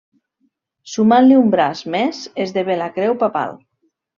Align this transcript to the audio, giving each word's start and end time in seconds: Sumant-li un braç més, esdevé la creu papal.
Sumant-li 0.93 1.37
un 1.43 1.53
braç 1.57 1.83
més, 1.99 2.25
esdevé 2.47 2.81
la 2.81 2.91
creu 2.97 3.17
papal. 3.25 3.55